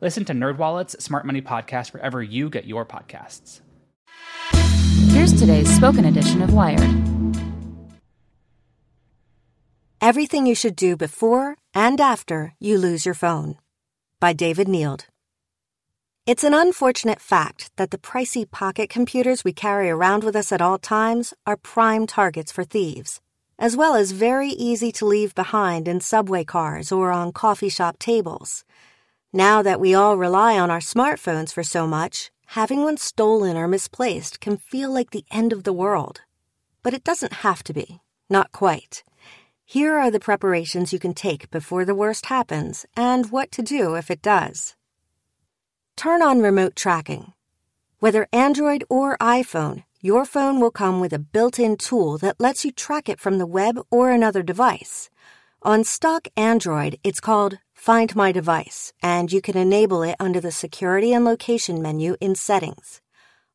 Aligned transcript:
Listen 0.00 0.24
to 0.24 0.32
NerdWallet's 0.32 1.02
Smart 1.02 1.24
Money 1.24 1.40
Podcast 1.40 1.92
wherever 1.92 2.22
you 2.22 2.50
get 2.50 2.66
your 2.66 2.84
podcasts. 2.84 3.60
Here's 5.10 5.32
today's 5.32 5.74
spoken 5.74 6.04
edition 6.04 6.42
of 6.42 6.52
Wired. 6.52 6.90
Everything 10.00 10.46
you 10.46 10.54
should 10.54 10.76
do 10.76 10.96
before 10.96 11.56
and 11.72 12.00
after 12.00 12.54
you 12.58 12.76
lose 12.76 13.06
your 13.06 13.14
phone. 13.14 13.56
By 14.20 14.32
David 14.32 14.66
Neild. 14.66 15.06
It's 16.26 16.44
an 16.44 16.54
unfortunate 16.54 17.20
fact 17.20 17.70
that 17.76 17.90
the 17.90 17.98
pricey 17.98 18.50
pocket 18.50 18.90
computers 18.90 19.44
we 19.44 19.52
carry 19.52 19.90
around 19.90 20.24
with 20.24 20.34
us 20.34 20.50
at 20.50 20.62
all 20.62 20.78
times 20.78 21.34
are 21.46 21.56
prime 21.56 22.06
targets 22.06 22.50
for 22.50 22.64
thieves, 22.64 23.20
as 23.58 23.76
well 23.76 23.94
as 23.94 24.10
very 24.10 24.48
easy 24.48 24.90
to 24.92 25.06
leave 25.06 25.34
behind 25.34 25.86
in 25.86 26.00
subway 26.00 26.42
cars 26.42 26.90
or 26.90 27.12
on 27.12 27.30
coffee 27.30 27.68
shop 27.68 27.98
tables. 27.98 28.64
Now 29.36 29.62
that 29.62 29.80
we 29.80 29.96
all 29.96 30.16
rely 30.16 30.56
on 30.60 30.70
our 30.70 30.78
smartphones 30.78 31.52
for 31.52 31.64
so 31.64 31.88
much, 31.88 32.30
having 32.46 32.84
one 32.84 32.96
stolen 32.96 33.56
or 33.56 33.66
misplaced 33.66 34.38
can 34.38 34.58
feel 34.58 34.92
like 34.92 35.10
the 35.10 35.24
end 35.28 35.52
of 35.52 35.64
the 35.64 35.72
world. 35.72 36.20
But 36.84 36.94
it 36.94 37.02
doesn't 37.02 37.42
have 37.42 37.64
to 37.64 37.72
be. 37.72 38.00
Not 38.30 38.52
quite. 38.52 39.02
Here 39.64 39.96
are 39.96 40.08
the 40.08 40.20
preparations 40.20 40.92
you 40.92 41.00
can 41.00 41.14
take 41.14 41.50
before 41.50 41.84
the 41.84 41.96
worst 41.96 42.26
happens 42.26 42.86
and 42.96 43.32
what 43.32 43.50
to 43.50 43.62
do 43.62 43.96
if 43.96 44.08
it 44.08 44.22
does. 44.22 44.76
Turn 45.96 46.22
on 46.22 46.40
remote 46.40 46.76
tracking. 46.76 47.32
Whether 47.98 48.28
Android 48.32 48.84
or 48.88 49.18
iPhone, 49.18 49.82
your 50.00 50.24
phone 50.24 50.60
will 50.60 50.70
come 50.70 51.00
with 51.00 51.12
a 51.12 51.18
built 51.18 51.58
in 51.58 51.76
tool 51.76 52.18
that 52.18 52.38
lets 52.38 52.64
you 52.64 52.70
track 52.70 53.08
it 53.08 53.18
from 53.18 53.38
the 53.38 53.46
web 53.46 53.80
or 53.90 54.12
another 54.12 54.44
device. 54.44 55.10
On 55.66 55.82
stock 55.82 56.28
Android, 56.36 56.98
it's 57.02 57.20
called 57.20 57.56
Find 57.72 58.14
My 58.14 58.32
Device, 58.32 58.92
and 59.02 59.32
you 59.32 59.40
can 59.40 59.56
enable 59.56 60.02
it 60.02 60.14
under 60.20 60.38
the 60.38 60.52
Security 60.52 61.14
and 61.14 61.24
Location 61.24 61.80
menu 61.80 62.18
in 62.20 62.34
Settings. 62.34 63.00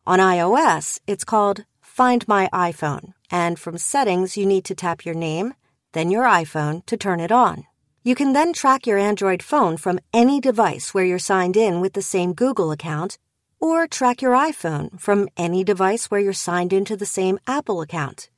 On 0.07 0.17
iOS, 0.17 1.00
it's 1.06 1.23
called 1.23 1.66
Find 1.81 2.28
My 2.28 2.50
iPhone, 2.51 3.13
and 3.29 3.59
from 3.59 3.78
Settings, 3.78 4.35
you 4.35 4.47
need 4.47 4.66
to 4.66 4.73
tap 4.73 5.06
your 5.06 5.13
name, 5.13 5.53
then 5.91 6.09
your 6.09 6.23
iPhone 6.23 6.83
to 6.88 6.97
turn 6.97 7.19
it 7.19 7.31
on. 7.31 7.67
You 8.03 8.16
can 8.16 8.33
then 8.33 8.53
track 8.53 8.88
your 8.88 8.97
Android 8.97 9.44
phone 9.44 9.78
from 9.78 10.00
any 10.12 10.41
device 10.41 10.95
where 10.95 11.06
you're 11.06 11.19
signed 11.19 11.56
in 11.56 11.79
with 11.79 11.94
the 11.94 12.01
same 12.01 12.33
Google 12.33 12.72
account, 12.72 13.19
or 13.59 13.85
track 13.85 14.23
your 14.23 14.33
iPhone 14.33 15.00
from 15.00 15.29
any 15.38 15.63
device 15.63 16.09
where 16.09 16.19
you're 16.19 16.33
signed 16.33 16.73
into 16.73 16.97
the 16.97 17.06
same 17.06 17.38
Apple 17.45 17.81
account. 17.81 18.31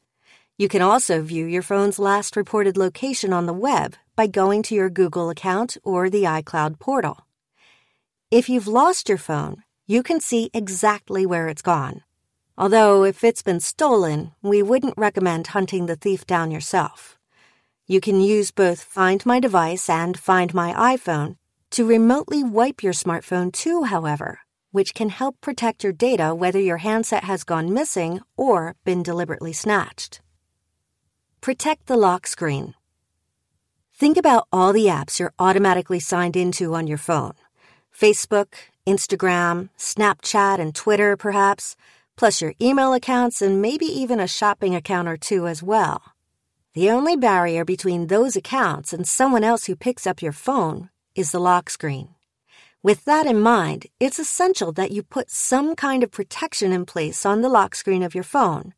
You 0.61 0.69
can 0.69 0.83
also 0.83 1.23
view 1.23 1.47
your 1.47 1.63
phone's 1.63 1.97
last 1.97 2.35
reported 2.35 2.77
location 2.77 3.33
on 3.33 3.47
the 3.47 3.61
web 3.69 3.95
by 4.15 4.27
going 4.27 4.61
to 4.61 4.75
your 4.75 4.91
Google 4.91 5.31
account 5.31 5.75
or 5.83 6.07
the 6.07 6.25
iCloud 6.25 6.77
portal. 6.77 7.25
If 8.29 8.47
you've 8.47 8.67
lost 8.67 9.09
your 9.09 9.17
phone, 9.17 9.63
you 9.87 10.03
can 10.03 10.19
see 10.19 10.51
exactly 10.53 11.25
where 11.25 11.47
it's 11.47 11.63
gone. 11.63 12.03
Although, 12.59 13.03
if 13.03 13.23
it's 13.23 13.41
been 13.41 13.59
stolen, 13.59 14.33
we 14.43 14.61
wouldn't 14.61 14.93
recommend 14.99 15.47
hunting 15.47 15.87
the 15.87 15.95
thief 15.95 16.27
down 16.27 16.51
yourself. 16.51 17.17
You 17.87 17.99
can 17.99 18.21
use 18.21 18.51
both 18.51 18.83
Find 18.83 19.25
My 19.25 19.39
Device 19.39 19.89
and 19.89 20.15
Find 20.15 20.53
My 20.53 20.73
iPhone 20.95 21.37
to 21.71 21.87
remotely 21.87 22.43
wipe 22.43 22.83
your 22.83 22.93
smartphone 22.93 23.51
too, 23.51 23.85
however, 23.85 24.41
which 24.69 24.93
can 24.93 25.09
help 25.09 25.41
protect 25.41 25.83
your 25.83 25.91
data 25.91 26.35
whether 26.35 26.59
your 26.59 26.77
handset 26.77 27.23
has 27.23 27.43
gone 27.43 27.73
missing 27.73 28.19
or 28.37 28.75
been 28.85 29.01
deliberately 29.01 29.53
snatched. 29.53 30.21
Protect 31.41 31.87
the 31.87 31.97
lock 31.97 32.27
screen. 32.27 32.75
Think 33.95 34.15
about 34.15 34.47
all 34.53 34.71
the 34.71 34.85
apps 34.85 35.17
you're 35.17 35.33
automatically 35.39 35.99
signed 35.99 36.35
into 36.37 36.75
on 36.75 36.85
your 36.85 36.99
phone 36.99 37.33
Facebook, 37.91 38.53
Instagram, 38.85 39.69
Snapchat, 39.75 40.59
and 40.59 40.75
Twitter, 40.75 41.17
perhaps, 41.17 41.75
plus 42.15 42.43
your 42.43 42.53
email 42.61 42.93
accounts 42.93 43.41
and 43.41 43.59
maybe 43.59 43.87
even 43.87 44.19
a 44.19 44.27
shopping 44.27 44.75
account 44.75 45.07
or 45.07 45.17
two 45.17 45.47
as 45.47 45.63
well. 45.63 46.03
The 46.75 46.91
only 46.91 47.15
barrier 47.15 47.65
between 47.65 48.05
those 48.05 48.35
accounts 48.35 48.93
and 48.93 49.07
someone 49.07 49.43
else 49.43 49.65
who 49.65 49.75
picks 49.75 50.05
up 50.05 50.21
your 50.21 50.33
phone 50.33 50.91
is 51.15 51.31
the 51.31 51.39
lock 51.39 51.71
screen. 51.71 52.09
With 52.83 53.05
that 53.05 53.25
in 53.25 53.39
mind, 53.39 53.87
it's 53.99 54.19
essential 54.19 54.71
that 54.73 54.91
you 54.91 55.01
put 55.01 55.31
some 55.31 55.75
kind 55.75 56.03
of 56.03 56.11
protection 56.11 56.71
in 56.71 56.85
place 56.85 57.25
on 57.25 57.41
the 57.41 57.49
lock 57.49 57.73
screen 57.73 58.03
of 58.03 58.13
your 58.13 58.23
phone 58.23 58.75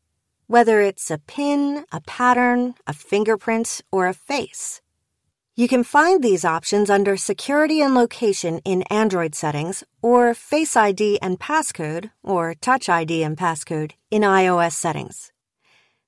whether 0.54 0.80
it's 0.80 1.10
a 1.10 1.18
pin, 1.18 1.84
a 1.90 2.00
pattern, 2.02 2.76
a 2.86 2.92
fingerprint, 2.92 3.80
or 3.90 4.06
a 4.06 4.14
face. 4.14 4.80
You 5.56 5.66
can 5.66 5.82
find 5.82 6.22
these 6.22 6.44
options 6.44 6.88
under 6.88 7.16
Security 7.16 7.80
and 7.80 7.92
Location 7.92 8.60
in 8.64 8.82
Android 8.82 9.34
settings 9.34 9.82
or 10.00 10.32
Face 10.32 10.76
ID 10.76 11.18
and 11.20 11.40
Passcode 11.40 12.12
or 12.22 12.54
Touch 12.54 12.88
ID 12.88 13.24
and 13.24 13.36
Passcode 13.36 13.94
in 14.12 14.22
iOS 14.22 14.74
settings. 14.74 15.32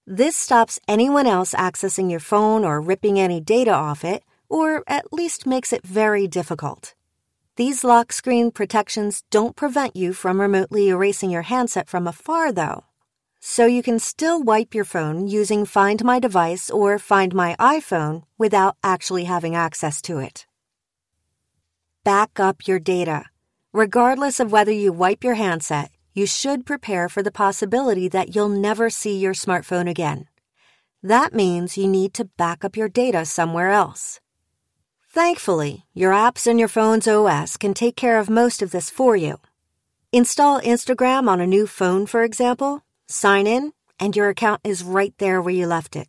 This 0.06 0.36
stops 0.36 0.78
anyone 0.86 1.26
else 1.26 1.52
accessing 1.52 2.08
your 2.08 2.20
phone 2.20 2.64
or 2.64 2.80
ripping 2.80 3.18
any 3.18 3.40
data 3.40 3.72
off 3.72 4.04
it, 4.04 4.22
or 4.48 4.84
at 4.86 5.12
least 5.12 5.44
makes 5.44 5.72
it 5.72 5.84
very 5.84 6.28
difficult. 6.28 6.94
These 7.56 7.82
lock 7.82 8.12
screen 8.12 8.52
protections 8.52 9.24
don't 9.32 9.56
prevent 9.56 9.96
you 9.96 10.12
from 10.12 10.40
remotely 10.40 10.86
erasing 10.90 11.30
your 11.30 11.42
handset 11.50 11.88
from 11.88 12.06
afar, 12.06 12.52
though 12.52 12.84
so 13.40 13.66
you 13.66 13.82
can 13.82 13.98
still 13.98 14.42
wipe 14.42 14.74
your 14.74 14.84
phone 14.84 15.28
using 15.28 15.64
Find 15.64 16.04
My 16.04 16.18
Device 16.18 16.70
or 16.70 16.98
Find 16.98 17.34
My 17.34 17.56
iPhone 17.58 18.22
without 18.38 18.76
actually 18.82 19.24
having 19.24 19.54
access 19.54 20.02
to 20.02 20.18
it. 20.18 20.46
Back 22.04 22.38
up 22.38 22.66
your 22.66 22.78
data. 22.78 23.26
Regardless 23.72 24.40
of 24.40 24.52
whether 24.52 24.72
you 24.72 24.92
wipe 24.92 25.22
your 25.22 25.34
handset, 25.34 25.90
you 26.14 26.24
should 26.24 26.64
prepare 26.64 27.08
for 27.08 27.22
the 27.22 27.30
possibility 27.30 28.08
that 28.08 28.34
you'll 28.34 28.48
never 28.48 28.88
see 28.88 29.18
your 29.18 29.34
smartphone 29.34 29.88
again. 29.90 30.28
That 31.02 31.34
means 31.34 31.76
you 31.76 31.86
need 31.86 32.14
to 32.14 32.24
back 32.24 32.64
up 32.64 32.76
your 32.76 32.88
data 32.88 33.26
somewhere 33.26 33.70
else. 33.70 34.18
Thankfully, 35.10 35.84
your 35.92 36.12
apps 36.12 36.46
and 36.46 36.58
your 36.58 36.68
phone's 36.68 37.06
OS 37.06 37.56
can 37.56 37.74
take 37.74 37.96
care 37.96 38.18
of 38.18 38.30
most 38.30 38.62
of 38.62 38.70
this 38.70 38.88
for 38.88 39.14
you. 39.14 39.38
Install 40.12 40.60
Instagram 40.62 41.28
on 41.28 41.40
a 41.40 41.46
new 41.46 41.66
phone, 41.66 42.06
for 42.06 42.22
example, 42.22 42.82
Sign 43.08 43.46
in, 43.46 43.72
and 44.00 44.16
your 44.16 44.28
account 44.28 44.60
is 44.64 44.82
right 44.82 45.14
there 45.18 45.40
where 45.40 45.54
you 45.54 45.66
left 45.66 45.96
it. 45.96 46.08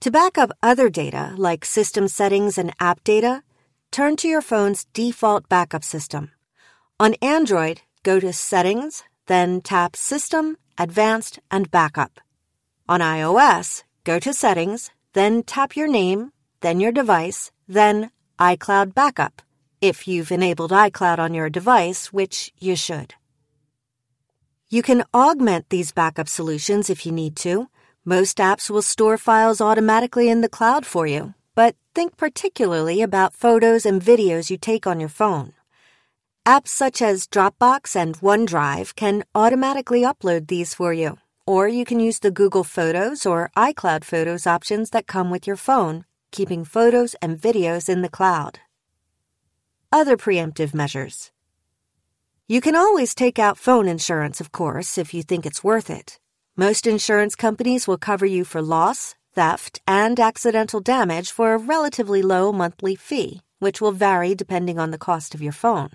To 0.00 0.10
back 0.10 0.36
up 0.36 0.50
other 0.62 0.90
data, 0.90 1.34
like 1.36 1.64
system 1.64 2.08
settings 2.08 2.58
and 2.58 2.74
app 2.78 3.02
data, 3.04 3.42
turn 3.90 4.16
to 4.16 4.28
your 4.28 4.42
phone's 4.42 4.84
default 4.92 5.48
backup 5.48 5.82
system. 5.82 6.30
On 7.00 7.14
Android, 7.22 7.80
go 8.02 8.20
to 8.20 8.32
Settings, 8.32 9.02
then 9.26 9.60
tap 9.62 9.96
System, 9.96 10.58
Advanced, 10.76 11.38
and 11.50 11.70
Backup. 11.70 12.20
On 12.88 13.00
iOS, 13.00 13.82
go 14.04 14.18
to 14.18 14.34
Settings, 14.34 14.90
then 15.14 15.42
tap 15.42 15.74
your 15.74 15.88
name, 15.88 16.32
then 16.60 16.80
your 16.80 16.92
device, 16.92 17.50
then 17.66 18.10
iCloud 18.38 18.94
Backup, 18.94 19.40
if 19.80 20.06
you've 20.06 20.30
enabled 20.30 20.70
iCloud 20.70 21.18
on 21.18 21.32
your 21.32 21.48
device, 21.48 22.12
which 22.12 22.52
you 22.58 22.76
should. 22.76 23.14
You 24.74 24.82
can 24.82 25.04
augment 25.14 25.68
these 25.68 25.92
backup 25.92 26.28
solutions 26.28 26.90
if 26.90 27.06
you 27.06 27.12
need 27.12 27.36
to 27.46 27.68
Most 28.04 28.38
apps 28.38 28.68
will 28.68 28.82
store 28.82 29.16
files 29.16 29.60
automatically 29.60 30.28
in 30.28 30.40
the 30.40 30.48
cloud 30.48 30.84
for 30.84 31.06
you, 31.06 31.34
but 31.54 31.76
think 31.94 32.16
particularly 32.16 33.00
about 33.00 33.32
photos 33.32 33.86
and 33.86 34.02
videos 34.02 34.50
you 34.50 34.58
take 34.58 34.84
on 34.84 34.98
your 34.98 35.08
phone. 35.08 35.52
Apps 36.44 36.70
such 36.70 37.00
as 37.00 37.28
Dropbox 37.28 37.94
and 37.94 38.18
OneDrive 38.18 38.96
can 38.96 39.22
automatically 39.32 40.02
upload 40.02 40.48
these 40.48 40.74
for 40.74 40.92
you, 40.92 41.18
or 41.46 41.68
you 41.68 41.84
can 41.84 42.00
use 42.00 42.18
the 42.18 42.32
Google 42.32 42.64
Photos 42.64 43.24
or 43.24 43.52
iCloud 43.56 44.02
Photos 44.02 44.44
options 44.44 44.90
that 44.90 45.06
come 45.06 45.30
with 45.30 45.46
your 45.46 45.60
phone, 45.68 46.04
keeping 46.32 46.64
photos 46.64 47.14
and 47.22 47.40
videos 47.40 47.88
in 47.88 48.02
the 48.02 48.10
cloud. 48.18 48.58
Other 49.92 50.16
preemptive 50.16 50.74
measures. 50.74 51.30
You 52.46 52.60
can 52.60 52.76
always 52.76 53.14
take 53.14 53.38
out 53.38 53.56
phone 53.56 53.88
insurance, 53.88 54.38
of 54.38 54.52
course, 54.52 54.98
if 54.98 55.14
you 55.14 55.22
think 55.22 55.46
it's 55.46 55.64
worth 55.64 55.88
it. 55.88 56.18
Most 56.58 56.86
insurance 56.86 57.34
companies 57.34 57.88
will 57.88 57.96
cover 57.96 58.26
you 58.26 58.44
for 58.44 58.60
loss, 58.60 59.14
theft, 59.34 59.80
and 59.86 60.20
accidental 60.20 60.80
damage 60.80 61.30
for 61.30 61.54
a 61.54 61.58
relatively 61.58 62.20
low 62.20 62.52
monthly 62.52 62.96
fee, 62.96 63.40
which 63.60 63.80
will 63.80 63.92
vary 63.92 64.34
depending 64.34 64.78
on 64.78 64.90
the 64.90 64.98
cost 64.98 65.34
of 65.34 65.40
your 65.40 65.54
phone. 65.54 65.88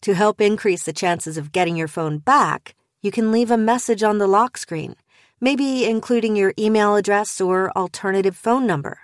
To 0.00 0.14
help 0.14 0.40
increase 0.40 0.84
the 0.84 0.94
chances 0.94 1.36
of 1.36 1.52
getting 1.52 1.76
your 1.76 1.88
phone 1.88 2.16
back, 2.16 2.74
you 3.02 3.10
can 3.10 3.30
leave 3.30 3.50
a 3.50 3.58
message 3.58 4.02
on 4.02 4.16
the 4.16 4.26
lock 4.26 4.56
screen, 4.56 4.96
maybe 5.42 5.84
including 5.84 6.36
your 6.36 6.54
email 6.58 6.96
address 6.96 7.38
or 7.38 7.70
alternative 7.76 8.34
phone 8.34 8.66
number. 8.66 9.00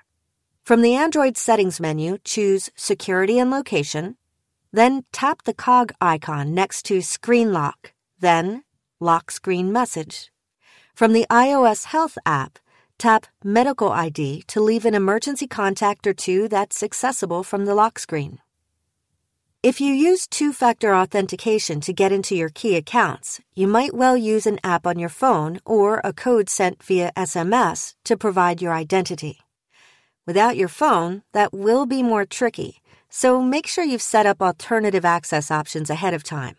From 0.64 0.80
the 0.80 0.94
Android 0.94 1.36
settings 1.36 1.80
menu, 1.80 2.16
choose 2.24 2.70
Security 2.76 3.38
and 3.38 3.50
Location, 3.50 4.16
then 4.76 5.04
tap 5.10 5.42
the 5.44 5.54
cog 5.54 5.90
icon 6.02 6.52
next 6.52 6.82
to 6.84 7.00
Screen 7.00 7.50
Lock, 7.50 7.94
then 8.20 8.62
Lock 9.00 9.30
Screen 9.30 9.72
Message. 9.72 10.30
From 10.94 11.14
the 11.14 11.26
iOS 11.30 11.86
Health 11.86 12.18
app, 12.26 12.58
tap 12.98 13.26
Medical 13.42 13.90
ID 13.90 14.42
to 14.48 14.60
leave 14.60 14.84
an 14.84 14.94
emergency 14.94 15.46
contact 15.46 16.06
or 16.06 16.12
two 16.12 16.46
that's 16.48 16.82
accessible 16.82 17.42
from 17.42 17.64
the 17.64 17.74
lock 17.74 17.98
screen. 17.98 18.38
If 19.62 19.80
you 19.80 19.94
use 19.94 20.26
two 20.26 20.52
factor 20.52 20.94
authentication 20.94 21.80
to 21.80 21.94
get 21.94 22.12
into 22.12 22.36
your 22.36 22.50
key 22.50 22.76
accounts, 22.76 23.40
you 23.54 23.66
might 23.66 23.94
well 23.94 24.16
use 24.16 24.46
an 24.46 24.60
app 24.62 24.86
on 24.86 24.98
your 24.98 25.08
phone 25.08 25.58
or 25.64 26.02
a 26.04 26.12
code 26.12 26.50
sent 26.50 26.82
via 26.82 27.12
SMS 27.16 27.94
to 28.04 28.16
provide 28.16 28.60
your 28.60 28.74
identity. 28.74 29.38
Without 30.26 30.56
your 30.56 30.68
phone, 30.68 31.22
that 31.32 31.54
will 31.54 31.86
be 31.86 32.02
more 32.02 32.26
tricky, 32.26 32.82
so 33.18 33.40
make 33.40 33.66
sure 33.66 33.82
you've 33.82 34.02
set 34.02 34.26
up 34.26 34.42
alternative 34.42 35.02
access 35.02 35.50
options 35.50 35.88
ahead 35.88 36.12
of 36.12 36.22
time. 36.22 36.54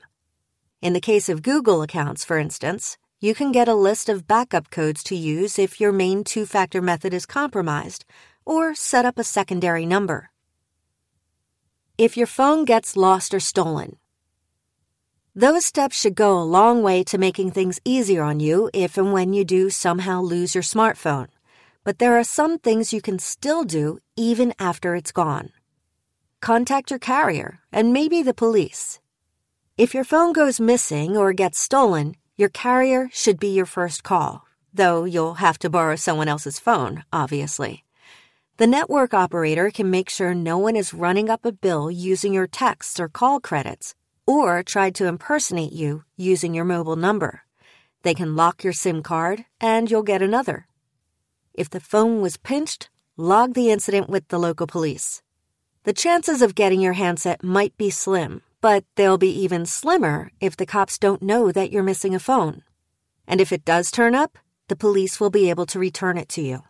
In 0.81 0.93
the 0.93 1.07
case 1.11 1.29
of 1.29 1.43
Google 1.43 1.83
accounts, 1.83 2.25
for 2.25 2.39
instance, 2.39 2.97
you 3.19 3.35
can 3.35 3.51
get 3.51 3.67
a 3.67 3.75
list 3.75 4.09
of 4.09 4.27
backup 4.27 4.71
codes 4.71 5.03
to 5.03 5.15
use 5.15 5.59
if 5.59 5.79
your 5.79 5.91
main 5.91 6.23
two 6.23 6.47
factor 6.47 6.81
method 6.81 7.13
is 7.13 7.27
compromised, 7.27 8.05
or 8.43 8.73
set 8.73 9.05
up 9.05 9.19
a 9.19 9.23
secondary 9.23 9.85
number. 9.85 10.31
If 11.95 12.17
your 12.17 12.25
phone 12.25 12.65
gets 12.65 12.97
lost 12.97 13.35
or 13.35 13.39
stolen, 13.39 13.97
those 15.35 15.63
steps 15.63 16.01
should 16.01 16.15
go 16.15 16.39
a 16.39 16.51
long 16.57 16.81
way 16.81 17.03
to 17.03 17.19
making 17.19 17.51
things 17.51 17.79
easier 17.85 18.23
on 18.23 18.39
you 18.39 18.71
if 18.73 18.97
and 18.97 19.13
when 19.13 19.31
you 19.31 19.45
do 19.45 19.69
somehow 19.69 20.21
lose 20.21 20.55
your 20.55 20.63
smartphone. 20.63 21.27
But 21.83 21.99
there 21.99 22.17
are 22.17 22.23
some 22.23 22.57
things 22.57 22.93
you 22.93 23.01
can 23.01 23.19
still 23.19 23.63
do 23.63 23.99
even 24.15 24.55
after 24.57 24.95
it's 24.95 25.11
gone. 25.11 25.51
Contact 26.41 26.91
your 26.91 26.99
carrier 26.99 27.59
and 27.71 27.91
maybe 27.91 28.21
the 28.21 28.33
police. 28.33 28.99
If 29.77 29.93
your 29.93 30.03
phone 30.03 30.33
goes 30.33 30.59
missing 30.59 31.17
or 31.17 31.33
gets 31.33 31.59
stolen, 31.59 32.15
your 32.35 32.49
carrier 32.49 33.09
should 33.11 33.39
be 33.39 33.47
your 33.47 33.65
first 33.65 34.03
call, 34.03 34.45
though 34.73 35.03
you'll 35.03 35.35
have 35.35 35.57
to 35.59 35.69
borrow 35.69 35.95
someone 35.95 36.27
else's 36.27 36.59
phone, 36.59 37.03
obviously. 37.11 37.83
The 38.57 38.67
network 38.67 39.13
operator 39.13 39.71
can 39.71 39.89
make 39.89 40.09
sure 40.09 40.33
no 40.33 40.57
one 40.57 40.75
is 40.75 40.93
running 40.93 41.29
up 41.29 41.45
a 41.45 41.51
bill 41.51 41.91
using 41.91 42.33
your 42.33 42.47
texts 42.47 42.99
or 42.99 43.07
call 43.07 43.39
credits, 43.39 43.93
or 44.25 44.63
tried 44.63 44.95
to 44.95 45.05
impersonate 45.05 45.73
you 45.73 46.03
using 46.15 46.53
your 46.53 46.65
mobile 46.65 46.95
number. 46.95 47.41
They 48.03 48.13
can 48.13 48.35
lock 48.35 48.63
your 48.63 48.73
SIM 48.73 49.03
card, 49.03 49.45
and 49.59 49.89
you'll 49.89 50.03
get 50.03 50.21
another. 50.21 50.67
If 51.53 51.69
the 51.69 51.79
phone 51.79 52.21
was 52.21 52.37
pinched, 52.37 52.89
log 53.15 53.53
the 53.53 53.71
incident 53.71 54.09
with 54.09 54.27
the 54.27 54.39
local 54.39 54.67
police. 54.67 55.21
The 55.87 55.93
chances 55.93 56.41
of 56.41 56.53
getting 56.53 56.81
your 56.81 56.99
handset 56.99 57.45
might 57.45 57.77
be 57.77 57.89
slim, 57.89 58.41
but 58.59 58.83
they'll 58.97 59.17
be 59.17 59.31
even 59.43 59.65
slimmer 59.65 60.31
if 60.41 60.57
the 60.57 60.65
cops 60.65 60.99
don't 60.99 61.21
know 61.21 61.49
that 61.53 61.71
you're 61.71 61.81
missing 61.81 62.13
a 62.13 62.19
phone. 62.19 62.63
And 63.25 63.39
if 63.39 63.53
it 63.53 63.63
does 63.63 63.89
turn 63.89 64.13
up, 64.13 64.37
the 64.67 64.75
police 64.75 65.21
will 65.21 65.29
be 65.29 65.49
able 65.49 65.65
to 65.67 65.79
return 65.79 66.17
it 66.17 66.27
to 66.35 66.41
you. 66.41 66.63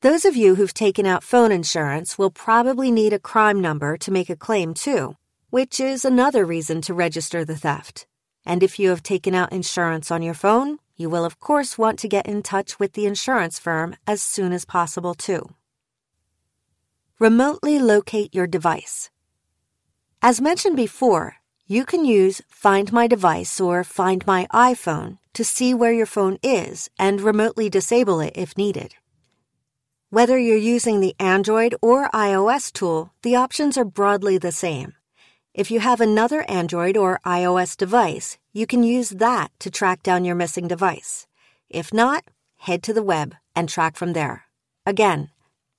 Those 0.00 0.24
of 0.24 0.34
you 0.34 0.56
who've 0.56 0.74
taken 0.74 1.06
out 1.06 1.22
phone 1.22 1.52
insurance 1.52 2.18
will 2.18 2.32
probably 2.32 2.90
need 2.90 3.12
a 3.12 3.20
crime 3.20 3.60
number 3.60 3.96
to 3.98 4.10
make 4.10 4.30
a 4.30 4.34
claim 4.34 4.74
too, 4.74 5.14
which 5.50 5.78
is 5.78 6.04
another 6.04 6.44
reason 6.44 6.80
to 6.80 6.94
register 6.94 7.44
the 7.44 7.56
theft. 7.56 8.08
And 8.44 8.64
if 8.64 8.80
you 8.80 8.88
have 8.88 9.04
taken 9.04 9.32
out 9.32 9.52
insurance 9.52 10.10
on 10.10 10.22
your 10.22 10.34
phone, 10.34 10.78
you 10.96 11.08
will 11.08 11.24
of 11.24 11.38
course 11.38 11.78
want 11.78 12.00
to 12.00 12.08
get 12.08 12.26
in 12.26 12.42
touch 12.42 12.80
with 12.80 12.94
the 12.94 13.06
insurance 13.06 13.60
firm 13.60 13.94
as 14.08 14.20
soon 14.20 14.52
as 14.52 14.64
possible 14.64 15.14
too. 15.14 15.54
Remotely 17.22 17.78
locate 17.78 18.34
your 18.34 18.48
device. 18.48 19.08
As 20.20 20.40
mentioned 20.40 20.74
before, 20.74 21.36
you 21.68 21.84
can 21.84 22.04
use 22.04 22.42
Find 22.48 22.92
My 22.92 23.06
Device 23.06 23.60
or 23.60 23.84
Find 23.84 24.26
My 24.26 24.48
iPhone 24.52 25.18
to 25.34 25.44
see 25.44 25.72
where 25.72 25.92
your 25.92 26.04
phone 26.04 26.40
is 26.42 26.90
and 26.98 27.20
remotely 27.20 27.70
disable 27.70 28.18
it 28.18 28.32
if 28.34 28.56
needed. 28.58 28.96
Whether 30.10 30.36
you're 30.36 30.56
using 30.74 30.98
the 30.98 31.14
Android 31.20 31.76
or 31.80 32.08
iOS 32.10 32.72
tool, 32.72 33.12
the 33.22 33.36
options 33.36 33.78
are 33.78 33.84
broadly 33.84 34.36
the 34.36 34.50
same. 34.50 34.94
If 35.54 35.70
you 35.70 35.78
have 35.78 36.00
another 36.00 36.42
Android 36.50 36.96
or 36.96 37.20
iOS 37.24 37.76
device, 37.76 38.36
you 38.52 38.66
can 38.66 38.82
use 38.82 39.10
that 39.10 39.52
to 39.60 39.70
track 39.70 40.02
down 40.02 40.24
your 40.24 40.34
missing 40.34 40.66
device. 40.66 41.28
If 41.70 41.94
not, 41.94 42.24
head 42.56 42.82
to 42.82 42.92
the 42.92 43.00
web 43.04 43.36
and 43.54 43.68
track 43.68 43.94
from 43.94 44.12
there. 44.12 44.46
Again, 44.84 45.30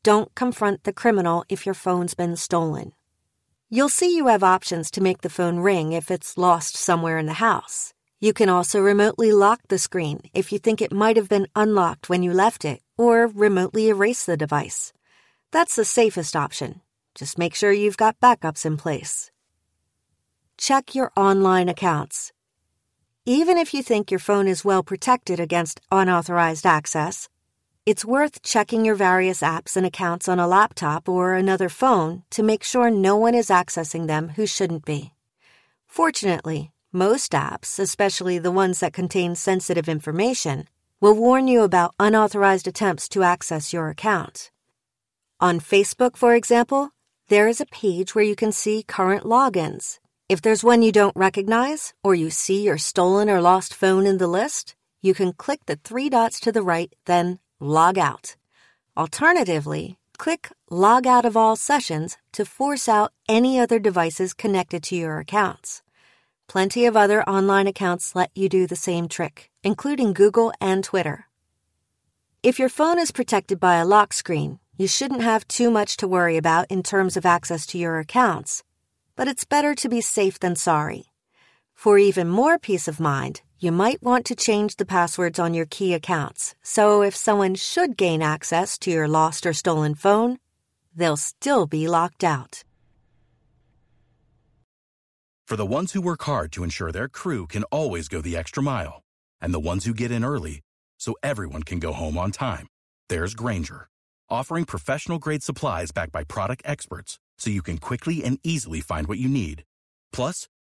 don't 0.04 0.36
confront 0.36 0.84
the 0.84 0.94
criminal 0.94 1.46
if 1.48 1.66
your 1.66 1.74
phone's 1.74 2.14
been 2.14 2.36
stolen. 2.36 2.92
You'll 3.70 3.90
see 3.90 4.16
you 4.16 4.28
have 4.28 4.44
options 4.44 4.92
to 4.92 5.02
make 5.02 5.22
the 5.22 5.30
phone 5.30 5.60
ring 5.60 5.94
if 5.94 6.12
it's 6.12 6.38
lost 6.38 6.76
somewhere 6.76 7.18
in 7.18 7.26
the 7.26 7.42
house. 7.42 7.94
You 8.20 8.34
can 8.34 8.50
also 8.50 8.80
remotely 8.82 9.32
lock 9.32 9.62
the 9.70 9.78
screen 9.78 10.22
if 10.34 10.52
you 10.52 10.60
think 10.60 10.82
it 10.82 10.92
might 10.92 11.16
have 11.16 11.30
been 11.30 11.48
unlocked 11.56 12.10
when 12.10 12.22
you 12.22 12.34
left 12.34 12.66
it, 12.66 12.82
or 12.98 13.28
remotely 13.28 13.88
erase 13.88 14.26
the 14.26 14.38
device. 14.38 14.94
That's 15.52 15.76
the 15.76 15.86
safest 15.86 16.36
option. 16.36 16.82
Just 17.16 17.38
make 17.38 17.56
sure 17.56 17.72
you've 17.72 17.98
got 17.98 18.20
backups 18.20 18.66
in 18.66 18.78
place. 18.78 19.32
Check 20.58 20.94
your 20.94 21.12
online 21.16 21.70
accounts. 21.70 22.32
Even 23.26 23.58
if 23.58 23.74
you 23.74 23.82
think 23.82 24.12
your 24.12 24.20
phone 24.20 24.48
is 24.48 24.66
well 24.66 24.84
protected 24.84 25.40
against 25.40 25.80
unauthorized 25.92 26.66
access, 26.66 27.30
it's 27.86 28.06
worth 28.06 28.42
checking 28.42 28.86
your 28.86 28.96
various 28.96 29.42
apps 29.42 29.76
and 29.76 29.86
accounts 29.86 30.30
on 30.30 30.40
a 30.40 30.48
laptop 30.48 31.10
or 31.10 31.34
another 31.34 31.68
phone 31.68 32.24
to 32.30 32.42
make 32.42 32.64
sure 32.64 32.90
no 32.90 33.18
one 33.18 33.36
is 33.36 33.50
accessing 33.50 34.08
them 34.08 34.30
who 34.30 34.46
shouldn't 34.46 34.86
be. 34.86 35.12
Fortunately, 35.86 36.72
most 36.94 37.34
apps, 37.34 37.80
especially 37.80 38.40
the 38.40 38.52
ones 38.52 38.80
that 38.80 38.94
contain 38.94 39.36
sensitive 39.36 39.90
information, 39.90 40.70
will 41.02 41.14
warn 41.14 41.50
you 41.50 41.64
about 41.64 41.94
unauthorized 42.00 42.70
attempts 42.70 43.10
to 43.10 43.24
access 43.24 43.74
your 43.74 43.90
account. 43.90 44.50
On 45.42 45.60
Facebook, 45.60 46.16
for 46.16 46.36
example, 46.36 46.92
there 47.28 47.50
is 47.50 47.60
a 47.60 47.66
page 47.66 48.16
where 48.16 48.24
you 48.24 48.36
can 48.36 48.54
see 48.54 48.84
current 48.84 49.26
logins. 49.26 50.00
If 50.30 50.42
there's 50.42 50.64
one 50.64 50.84
you 50.84 50.94
don't 50.94 51.16
recognize, 51.18 51.94
or 52.02 52.16
you 52.16 52.30
see 52.30 52.64
your 52.64 52.78
stolen 52.78 53.30
or 53.30 53.42
lost 53.42 53.74
phone 53.74 54.06
in 54.06 54.20
the 54.20 54.28
list, 54.28 54.74
you 55.02 55.14
can 55.14 55.34
click 55.34 55.66
the 55.66 55.76
three 55.84 56.10
dots 56.10 56.40
to 56.40 56.52
the 56.54 56.62
right, 56.62 56.94
then 57.06 57.40
log 57.64 57.98
out. 57.98 58.36
Alternatively, 58.98 59.98
click 60.18 60.52
Log 60.70 61.08
Out 61.08 61.24
of 61.24 61.38
All 61.38 61.56
Sessions 61.56 62.18
to 62.34 62.44
force 62.44 62.90
out 62.90 63.14
any 63.30 63.58
other 63.58 63.80
devices 63.80 64.34
connected 64.34 64.84
to 64.84 64.96
your 64.98 65.20
accounts. 65.20 65.82
Plenty 66.50 66.86
of 66.86 66.98
other 66.98 67.24
online 67.24 67.68
accounts 67.68 68.16
let 68.16 68.32
you 68.36 68.50
do 68.50 68.68
the 68.68 68.76
same 68.76 69.08
trick, 69.08 69.50
including 69.64 70.12
Google 70.14 70.52
and 70.60 70.84
Twitter. 70.84 71.28
If 72.44 72.60
your 72.60 72.68
phone 72.68 73.00
is 73.00 73.12
protected 73.12 73.62
by 73.62 73.76
a 73.76 73.86
lock 73.86 74.12
screen, 74.12 74.60
you 74.78 74.88
shouldn't 74.88 75.22
have 75.22 75.48
too 75.48 75.72
much 75.72 75.96
to 75.98 76.08
worry 76.08 76.36
about 76.36 76.66
in 76.70 76.84
terms 76.84 77.16
of 77.16 77.26
access 77.26 77.66
to 77.68 77.78
your 77.78 77.98
accounts. 77.98 78.62
But 79.16 79.30
it's 79.30 79.46
better 79.46 79.74
to 79.76 79.88
be 79.88 80.02
safe 80.02 80.38
than 80.38 80.58
sorry. 80.58 81.06
For 81.74 81.98
even 81.98 82.28
more 82.28 82.60
peace 82.60 82.90
of 82.90 83.00
mind, 83.00 83.42
you 83.64 83.72
might 83.72 84.04
want 84.04 84.26
to 84.26 84.36
change 84.36 84.76
the 84.76 84.86
passwords 84.86 85.40
on 85.40 85.54
your 85.54 85.66
key 85.66 85.94
accounts, 85.94 86.56
so 86.62 87.02
if 87.02 87.16
someone 87.16 87.56
should 87.56 87.96
gain 87.96 88.22
access 88.22 88.78
to 88.80 88.92
your 88.92 89.08
lost 89.08 89.46
or 89.46 89.54
stolen 89.54 89.96
phone, 89.96 90.38
they'll 90.96 91.18
still 91.18 91.66
be 91.66 91.88
locked 91.88 92.24
out. 92.24 92.64
For 95.48 95.56
the 95.56 95.66
ones 95.66 95.94
who 95.94 96.02
work 96.02 96.24
hard 96.24 96.52
to 96.54 96.64
ensure 96.64 96.92
their 96.92 97.08
crew 97.08 97.48
can 97.48 97.64
always 97.66 98.08
go 98.08 98.22
the 98.22 98.36
extra 98.36 98.64
mile, 98.64 99.04
and 99.40 99.54
the 99.54 99.60
ones 99.60 99.86
who 99.86 99.94
get 99.94 100.12
in 100.12 100.26
early 100.26 100.62
so 100.98 101.16
everyone 101.22 101.64
can 101.64 101.80
go 101.80 101.94
home 101.94 102.18
on 102.18 102.32
time. 102.32 102.68
There's 103.10 103.36
Grainger, 103.36 103.88
offering 104.30 104.66
professional 104.66 105.20
grade 105.20 105.44
supplies 105.44 105.92
backed 105.92 106.12
by 106.12 106.24
product 106.24 106.64
experts 106.66 107.20
so 107.38 107.50
you 107.50 107.62
can 107.62 107.78
quickly 107.78 108.24
and 108.24 108.40
easily 108.44 108.82
find 108.82 109.08
what 109.08 109.20
you 109.20 109.28
need. 109.28 109.64
Plus, 110.12 110.48